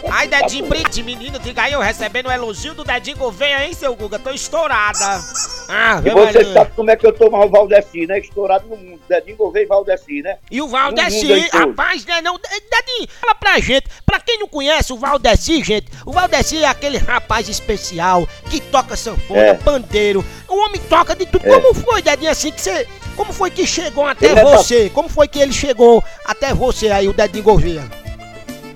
[0.09, 3.95] Ai, Dedinho, brinde, menino, diga aí, eu recebendo o elogio do Dedinho Gouveia, hein, seu
[3.95, 4.19] Guga?
[4.19, 5.21] Tô estourada.
[5.67, 6.53] Ah, E você Maria.
[6.53, 8.19] sabe como é que eu tô mais o Valdeci, né?
[8.19, 8.99] Estourado no mundo.
[9.09, 10.37] Dedinho Gouveia e Valdeci, né?
[10.49, 14.97] E o Valdeci, rapaz, né, não, Dedinho, fala pra gente, pra quem não conhece o
[14.97, 19.53] Valdeci, gente, o Valdeci é aquele rapaz especial que toca sanfona, É.
[19.55, 21.45] pandeiro, o homem toca de tudo.
[21.47, 21.49] É.
[21.59, 24.89] Como foi, Dedinho, assim, que você, como foi que chegou até Ele é você?
[24.89, 28.00] Como foi que ele chegou até você aí, o Dedinho Gouveia?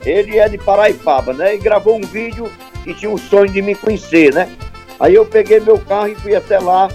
[0.06, 1.56] Ele é de Paraipaba, né?
[1.56, 2.52] E gravou um vídeo
[2.86, 4.50] e tinha um sonho de me conhecer, né?
[5.00, 6.90] Aí eu peguei meu carro e fui até lá,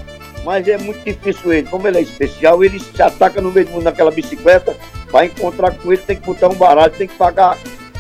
[0.45, 1.69] mas é muito difícil ele.
[1.69, 4.75] Como ele é especial, ele se ataca no meio do mundo naquela bicicleta.
[5.11, 7.59] Para encontrar com ele, tem que botar um baralho, tem que pagar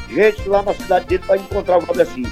[0.08, 2.22] gente lá na cidade dele para encontrar o Valdeci.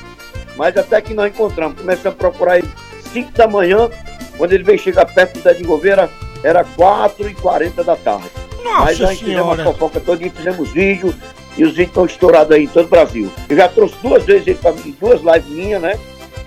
[0.57, 2.69] Mas até que nós encontramos, começamos a procurar ele
[3.13, 3.91] 5 da manhã,
[4.37, 6.11] quando ele veio chegar perto da de Goveira,
[6.43, 8.29] era 4 e 40 da tarde.
[8.63, 9.63] Nossa Mas nós fizemos Senhora.
[9.63, 11.15] a fofoca toda, fizemos vídeo,
[11.59, 13.31] e os vídeos estão estourados aí em todo o Brasil.
[13.49, 15.99] Eu já trouxe duas vezes ele para mim, duas lives minhas, né?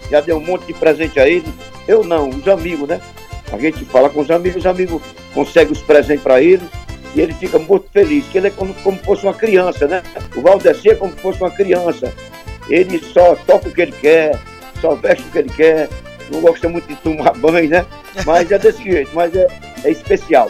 [0.09, 1.45] Já dei um monte de presente a ele.
[1.87, 3.01] Eu não, os amigos, né?
[3.51, 5.01] A gente fala com os amigos, os amigos
[5.33, 6.63] conseguem os presentes para ele
[7.13, 10.01] e ele fica muito feliz, que ele é como, como fosse uma criança, né?
[10.35, 12.13] O Valdeci é como se fosse uma criança.
[12.69, 14.39] Ele só toca o que ele quer,
[14.79, 15.89] só veste o que ele quer,
[16.31, 17.85] não gosta muito de tomar banho, né?
[18.25, 19.47] Mas é desse jeito, mas é,
[19.83, 20.49] é especial.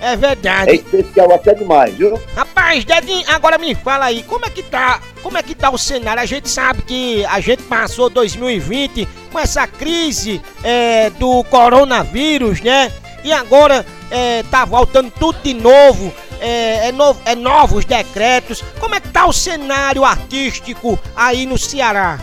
[0.00, 0.74] É É verdade.
[0.74, 2.20] especial até demais, viu?
[2.34, 5.78] Rapaz, Dedinho, agora me fala aí, como é que tá, como é que tá o
[5.78, 6.22] cenário?
[6.22, 12.92] A gente sabe que a gente passou 2020 com essa crise é, do coronavírus, né?
[13.24, 18.62] E agora é, tá voltando tudo de novo, é, é novo, é novos decretos.
[18.78, 22.18] Como é que tá o cenário artístico aí no Ceará?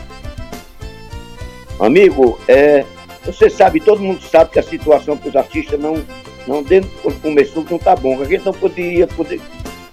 [1.80, 2.86] Amigo, é,
[3.26, 6.06] você sabe, todo mundo sabe que a situação para os artistas não,
[6.48, 8.22] não desde quando começou não tá bom.
[8.22, 9.42] A gente não podia, poder,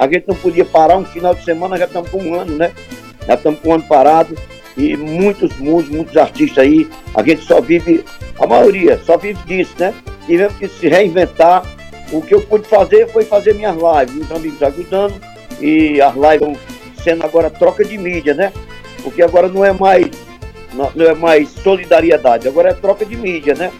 [0.02, 2.72] a gente não podia parar um final de semana, já estamos com um ano, né?
[3.26, 4.36] Já estamos com um ano parado
[4.76, 8.04] e muitos músicos, muitos artistas aí, a gente só vive,
[8.38, 9.94] a maioria só vive disso, né?
[10.26, 11.62] Tivemos que se reinventar.
[12.10, 15.14] O que eu pude fazer foi fazer minhas lives, meus amigos ajudando
[15.60, 16.56] e as lives estão
[17.02, 18.52] sendo agora troca de mídia, né?
[19.02, 20.10] Porque agora não é mais
[20.74, 23.70] não é mais solidariedade, agora é troca de mídia, né?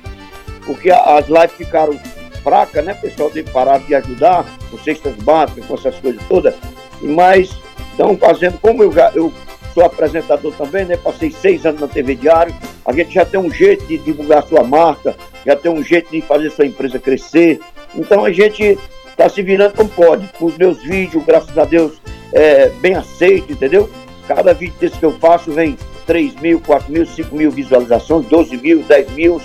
[0.65, 1.99] Porque as lives ficaram
[2.43, 2.95] fracas, né?
[2.95, 6.55] Pessoal que parar de ajudar com cestas básicas, com essas coisas todas.
[7.01, 7.51] Mas
[7.91, 9.33] estão fazendo, como eu, já, eu
[9.73, 10.97] sou apresentador também, né?
[10.97, 14.65] Passei seis anos na TV Diário, a gente já tem um jeito de divulgar sua
[14.65, 17.61] marca, já tem um jeito de fazer sua empresa crescer.
[17.95, 18.79] Então a gente
[19.09, 20.29] está se virando como pode.
[20.39, 22.01] Com os meus vídeos, graças a Deus,
[22.33, 23.89] é, bem aceito, entendeu?
[24.27, 25.77] Cada vídeo desse que eu faço vem
[26.07, 29.41] 3 mil, 4 mil, 5 mil visualizações, 12 mil, 10 mil.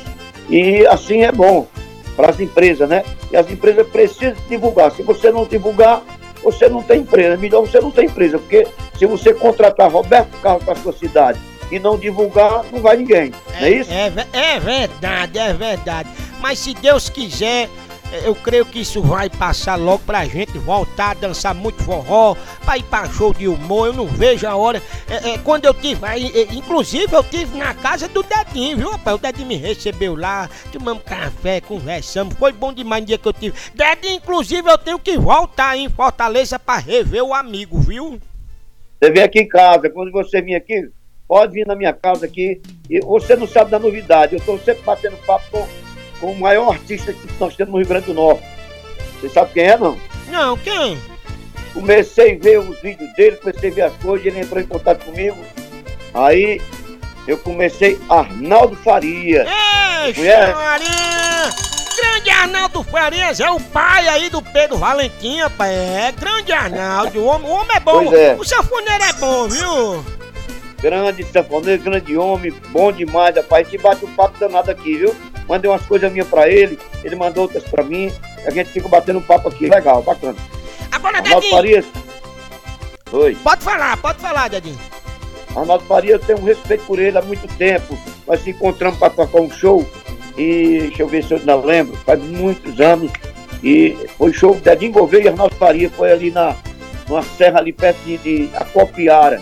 [0.49, 1.67] E assim é bom
[2.17, 3.03] para as empresas, né?
[3.31, 4.91] E as empresas precisam divulgar.
[4.91, 6.01] Se você não divulgar,
[6.43, 7.35] você não tem empresa.
[7.35, 11.39] É melhor você não ter empresa, porque se você contratar Roberto Carlos para sua cidade
[11.71, 13.31] e não divulgar, não vai ninguém.
[13.59, 13.91] Não é isso?
[13.91, 16.09] É, é verdade, é verdade.
[16.39, 17.69] Mas se Deus quiser,
[18.23, 22.77] eu creio que isso vai passar logo pra gente voltar a dançar muito forró, pra
[22.77, 23.87] ir pra show de humor.
[23.87, 24.81] Eu não vejo a hora.
[25.09, 28.91] É, é, quando eu tive aí, é, inclusive eu tive na casa do Dedinho, viu,
[28.91, 29.15] rapaz?
[29.15, 32.35] O Dedinho me recebeu lá, tomamos café, conversamos.
[32.35, 33.57] Foi bom demais no dia que eu tive.
[33.73, 38.19] Dedinho, inclusive, eu tenho que voltar aí em Fortaleza pra rever o amigo, viu?
[38.99, 40.89] Você vem aqui em casa, quando você vir aqui,
[41.27, 42.61] pode vir na minha casa aqui.
[42.89, 44.33] E você não sabe da novidade.
[44.33, 45.67] Eu estou sempre batendo papo com,
[46.19, 48.43] com o maior artista que nós temos no Rio Grande do Norte.
[49.19, 49.97] Você sabe quem é, não?
[50.29, 50.97] Não, quem?
[51.73, 55.05] Comecei a ver os vídeos dele, comecei a ver as coisas, ele entrou em contato
[55.05, 55.37] comigo.
[56.13, 56.61] Aí
[57.27, 59.45] eu comecei Arnaldo Faria.
[59.45, 60.13] Ei?
[60.53, 61.49] Maria!
[61.97, 65.71] Grande Arnaldo Farias é o pai aí do Pedro Valentim, rapaz.
[65.71, 67.19] É, grande Arnaldo.
[67.19, 68.03] O homem, o homem é bom.
[68.03, 68.35] Pois é.
[68.35, 70.16] O sanfoneiro é bom, viu?
[70.87, 73.67] Grande sanfoneiro, grande homem, bom demais, rapaz.
[73.67, 75.13] Que bate um papo danado aqui, viu?
[75.45, 78.09] Mandei umas coisas minhas pra ele, ele mandou outras pra mim.
[78.45, 79.67] A gente fica batendo um papo aqui.
[79.67, 80.35] Legal, bacana.
[80.89, 81.55] Agora, Arnaldo Dedinho.
[81.55, 81.85] Farias.
[83.11, 83.37] Oi.
[83.43, 84.79] Pode falar, pode falar, Dedinho.
[85.53, 87.97] Arnaldo Faria, eu tenho um respeito por ele há muito tempo.
[88.25, 89.85] Nós se encontramos para tocar um show
[90.37, 93.11] e deixa eu ver se eu ainda lembro, faz muitos anos.
[93.61, 96.55] E foi show de Edinho Gouveia e Arnaldo Faria, foi ali na
[97.07, 99.41] numa serra ali perto de, de Acopiara.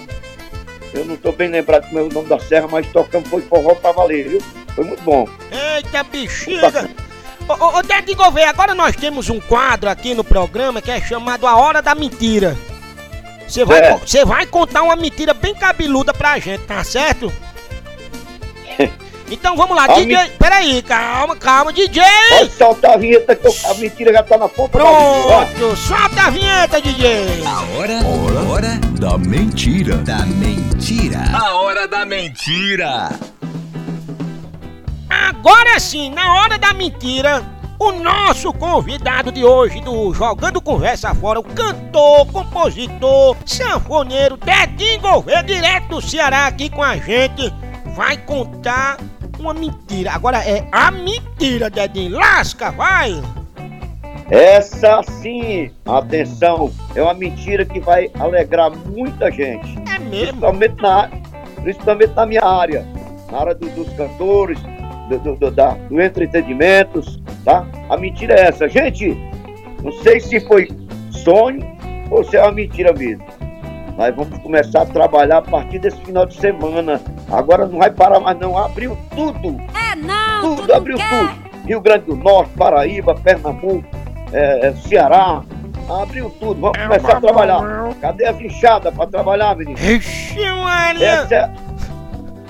[0.96, 3.76] Eu não estou bem lembrado como é o nome da serra, mas tocamos foi forró
[3.76, 4.42] pra valer, viu?
[4.74, 5.28] Foi muito bom.
[5.52, 6.90] Eita, bexiga!
[7.48, 11.00] Ô, ô, ô Dedinho Gouveia, agora nós temos um quadro aqui no programa que é
[11.02, 12.58] chamado A Hora da Mentira.
[13.48, 13.98] Você vai, É.
[13.98, 17.32] você vai contar uma mentira bem cabeluda pra gente, tá certo?
[19.30, 20.18] Então vamos lá, A DJ.
[20.38, 22.04] Peraí, calma, calma, DJ!
[22.30, 25.48] Pode soltar a vinheta que a mentira já tá na ponta da língua.
[25.48, 27.44] Pronto, solta a vinheta, DJ!
[27.44, 29.98] A hora, hora, hora da mentira.
[29.98, 31.20] Da mentira.
[31.32, 33.12] A hora da mentira.
[35.08, 37.44] Agora sim, na hora da mentira,
[37.78, 45.44] o nosso convidado de hoje do Jogando Conversa Fora, o cantor, compositor, sanfoneiro Dedinho Gouveia,
[45.44, 47.54] direto do Ceará aqui com a gente,
[47.96, 48.98] vai contar
[49.38, 50.14] uma mentira.
[50.14, 52.18] Agora é a mentira, Dedinho.
[52.18, 53.22] Lasca, vai!
[54.30, 59.78] Essa sim, atenção, é uma mentira que vai alegrar muita gente.
[59.96, 60.10] É mesmo?
[60.42, 61.10] Principalmente na,
[61.62, 62.86] principalmente na minha área,
[63.32, 64.58] na área do- dos cantores,
[65.10, 67.68] do, do, do, da- do entretenimentos, tá?
[67.90, 68.68] A mentira é essa.
[68.68, 69.16] Gente,
[69.84, 70.70] não sei se foi
[71.12, 71.64] sonho
[72.10, 73.24] ou se é uma mentira mesmo.
[73.96, 77.00] Nós vamos começar a trabalhar a partir desse final de semana.
[77.32, 79.56] Agora não vai parar mais não, abriu tudo.
[79.80, 81.46] É não, Tudo, abriu tudo.
[81.66, 83.84] Rio Grande do Norte, Paraíba, Pernambuco,
[84.34, 85.42] é, é, Ceará.
[86.02, 87.62] Abriu tudo, vamos começar a trabalhar.
[88.02, 89.78] Cadê as inchadas para trabalhar, menino?
[89.78, 90.40] Ixi!
[91.00, 91.50] Essa, é-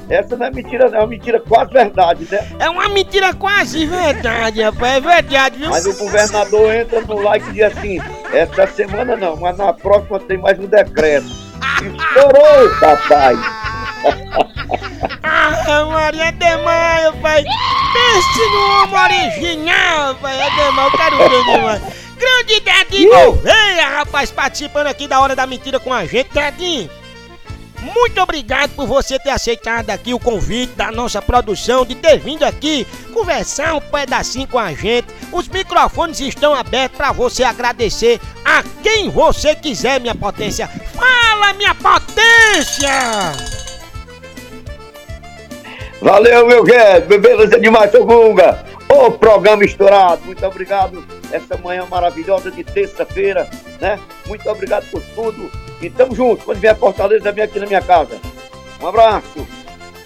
[0.09, 2.47] essa não é mentira, não, é uma mentira quase verdade, né?
[2.59, 4.95] É uma mentira quase verdade, rapaz.
[4.97, 5.69] É verdade, viu?
[5.69, 7.99] Mas o governador entra no like e diz assim:
[8.31, 11.25] essa semana não, mas na próxima tem mais um decreto.
[11.81, 13.35] Estourou, papai!
[15.23, 17.43] Ah, Maria, é demais, pai.
[17.93, 20.39] Pense no homem original, pai.
[20.39, 21.81] É demais, eu quero ver demais.
[22.17, 26.29] Grande Dedinho Gouveia, rapaz, participando aqui da Hora da Mentira com a gente.
[26.33, 26.89] Dedinho,
[27.93, 32.43] muito obrigado por você ter aceitado aqui o convite da nossa produção, de ter vindo
[32.43, 35.07] aqui conversar um pedacinho com a gente.
[35.31, 40.67] Os microfones estão abertos para você agradecer a quem você quiser, minha potência.
[40.67, 43.54] Fala, minha potência!
[46.05, 48.63] Valeu, meu Guedes, beleza demais, seu Gunga.
[48.87, 51.03] Ô, programa estourado, muito obrigado.
[51.31, 53.49] Essa manhã maravilhosa de terça-feira,
[53.81, 53.99] né?
[54.27, 55.51] Muito obrigado por tudo.
[55.81, 58.19] E tamo junto, quando vier a Fortaleza, vem aqui na minha casa.
[58.79, 59.47] Um abraço.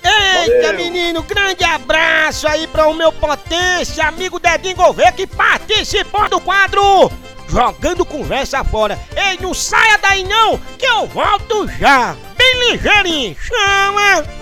[0.02, 0.74] Eita, Valeu.
[0.76, 7.12] menino, grande abraço aí para o meu potência, amigo Dedinho Gouveia, que participou do quadro
[7.50, 8.98] Jogando Conversa Fora.
[9.18, 14.39] Ei, não saia daí não, que eu volto já, bem ligeirinho, chama!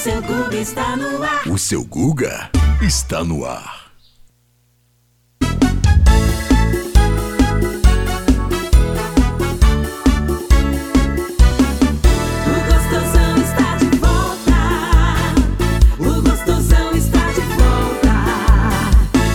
[0.00, 1.46] O seu Guga está no ar.
[1.46, 3.92] O seu Guga está no ar.
[5.42, 5.46] O
[12.72, 14.60] gostosão está de volta.
[15.98, 18.16] O gostosão está de volta.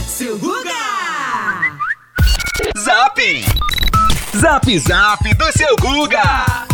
[0.08, 1.78] Seu Guga!
[2.76, 3.22] Zap!
[4.36, 6.65] Zap Zap do seu Guga!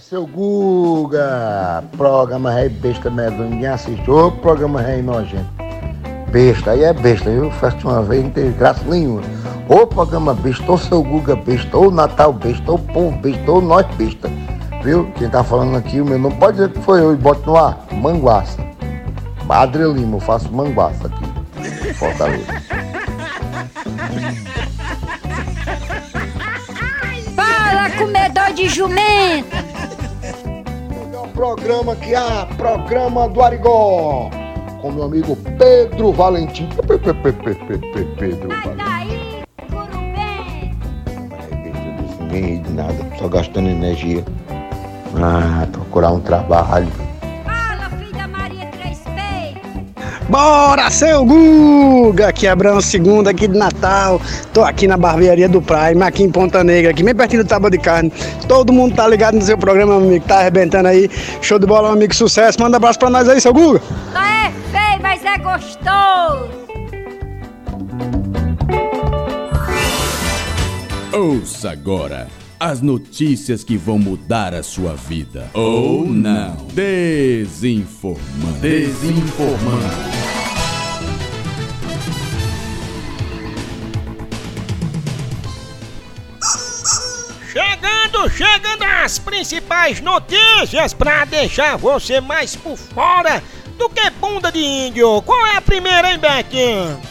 [0.00, 1.84] Seu Guga!
[1.96, 4.10] Programa Rei Besta Medonho, ninguém assiste.
[4.10, 5.46] Ô, programa Rei Nojento.
[6.30, 7.50] Besta, aí é besta, viu?
[7.50, 9.20] Faz uma vez, não teve graça nenhuma.
[9.68, 13.86] Ô, programa besta, ô, seu Guga besta, ô, Natal besta, ô, povo besta, ô, nós
[13.96, 14.30] besta.
[14.82, 15.10] Viu?
[15.16, 17.56] Quem tá falando aqui, o meu não pode dizer que foi eu e bote no
[17.56, 17.86] ar.
[17.92, 18.58] Manguaça.
[19.46, 21.94] Padre Lima, eu faço manguaça aqui.
[21.94, 22.44] Fortaleza.
[27.36, 29.79] Fala, comedor de jumenta!
[31.40, 34.28] Programa que há, programa do Arigó,
[34.82, 36.68] com meu amigo Pedro Valentim.
[36.86, 39.44] Pe- pe- pe- pe- pe- pe- Pedro Valentim.
[42.20, 44.22] Não ganhei de nada, só gastando energia.
[45.16, 46.92] Ah, procurar um trabalho.
[50.30, 52.32] Bora, seu Guga!
[52.32, 54.22] Quebrando segunda aqui de Natal.
[54.54, 57.68] Tô aqui na barbearia do Prime, aqui em Ponta Negra, aqui bem pertinho do Tábua
[57.68, 58.12] de Carne.
[58.46, 60.24] Todo mundo tá ligado no seu programa, meu amigo.
[60.24, 61.10] Tá arrebentando aí.
[61.42, 62.14] Show de bola, meu amigo.
[62.14, 62.60] Sucesso.
[62.60, 63.82] Manda um abraço pra nós aí, seu Guga.
[64.12, 66.60] Só é feio, mas é gostoso!
[71.12, 75.50] Ouça agora as notícias que vão mudar a sua vida.
[75.54, 76.54] Ou não.
[76.74, 78.60] Desinformando.
[78.60, 80.20] Desinformando.
[87.50, 93.42] Chegando, chegando as principais notícias pra deixar você mais por fora
[93.78, 95.22] do que bunda de índio.
[95.22, 97.09] Qual é a primeira, hein, Beck?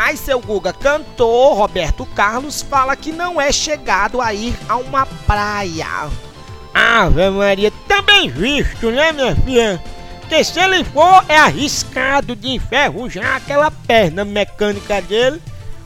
[0.00, 5.04] Ai, seu Guga, cantor Roberto Carlos fala que não é chegado a ir a uma
[5.04, 6.08] praia.
[6.72, 9.82] Ave Maria, também visto, né, minha filha?
[10.28, 15.42] Que se ele for, é arriscado de enferrujar aquela perna mecânica dele,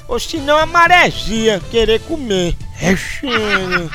[0.07, 2.55] ou senão a maresia querer comer.
[2.83, 3.91] É cheio.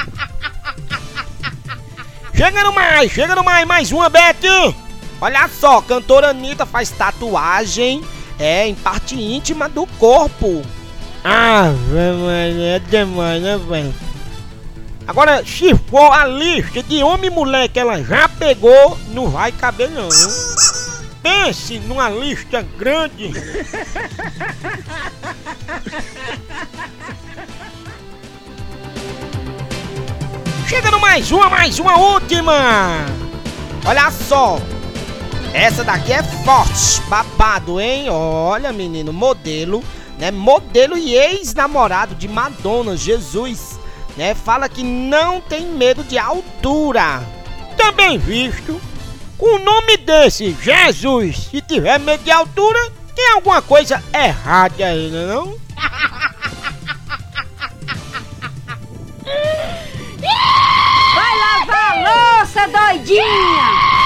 [2.34, 4.74] Chegando mais, chegando mais, mais uma, Beth!
[5.22, 8.04] Olha só, cantora Anitta faz tatuagem
[8.40, 10.62] é em parte íntima do corpo.
[11.24, 13.94] Ah, velho, é demais, né, velho?
[15.08, 19.52] Agora, se for a lista de homem e mulher que ela já pegou, não vai
[19.54, 20.10] caber não.
[21.24, 23.32] Pense numa lista grande.
[30.68, 33.06] Chegando mais uma, mais uma última.
[33.86, 34.60] Olha só,
[35.58, 38.10] essa daqui é forte, babado, hein?
[38.12, 39.84] Olha, menino, modelo,
[40.20, 40.30] né?
[40.30, 43.80] Modelo e ex-namorado de Madonna, Jesus,
[44.16, 44.36] né?
[44.36, 47.24] Fala que não tem medo de altura.
[47.76, 48.80] Também visto,
[49.36, 52.80] com o nome desse, Jesus, se tiver medo de altura,
[53.16, 55.58] tem alguma coisa errada aí, não?
[61.16, 63.97] Vai lavar a louça, doidinha!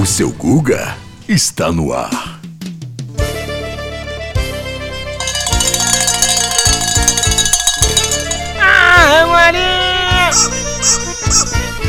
[0.00, 0.96] O seu Guga
[1.28, 2.40] está no ar.
[8.60, 10.30] Ah, Maria!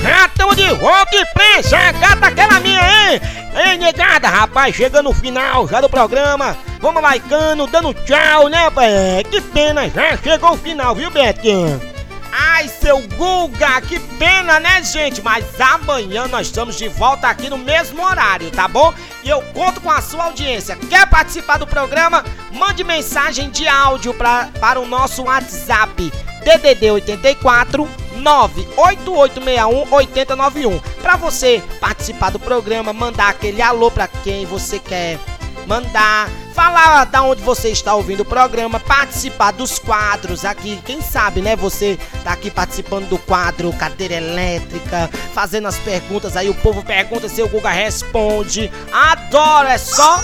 [0.04, 3.22] Já estamos de volta e prensa, gata aquela minha, hein?
[3.56, 6.56] Ei, negada, rapaz, chegando no final já do programa.
[6.80, 9.26] Vamos laicando, dando tchau, né, pai?
[9.30, 11.95] Que pena, já chegou o final, viu, Betinho?
[12.38, 15.22] Ai, seu Guga, que pena, né, gente?
[15.22, 18.94] Mas amanhã nós estamos de volta aqui no mesmo horário, tá bom?
[19.24, 20.76] E eu conto com a sua audiência.
[20.76, 22.26] Quer participar do programa?
[22.52, 26.12] Mande mensagem de áudio pra, para o nosso WhatsApp
[26.44, 30.80] DDD 84 98861 8091.
[31.02, 35.18] Para você participar do programa, mandar aquele alô para quem você quer
[35.66, 40.80] mandar, falar da onde você está ouvindo o programa, participar dos quadros aqui.
[40.86, 41.56] Quem sabe, né?
[41.56, 46.50] Você tá aqui participando do quadro Cadeira Elétrica, fazendo as perguntas aí.
[46.50, 48.72] O povo pergunta, seu Guga responde.
[48.92, 50.22] Adoro, é só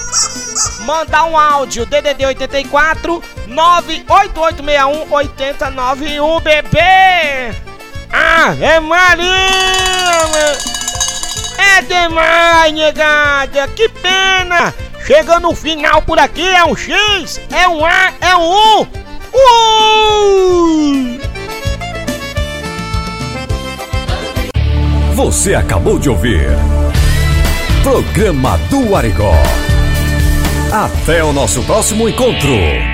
[0.86, 7.72] mandar um áudio DDD 84 98861 8091, bebê.
[8.12, 9.32] Ave Maria!
[11.58, 13.68] É demais, negada!
[13.70, 14.74] Que pena!
[15.06, 18.88] Chegando no final por aqui, é um X, é um A, é um U.
[19.34, 21.20] Uh!
[25.16, 26.50] Você acabou de ouvir.
[27.84, 29.34] Programa do Arigó.
[30.72, 32.91] Até o nosso próximo encontro.